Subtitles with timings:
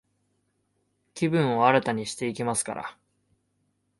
[1.13, 2.97] 気分を新たにしていきますから、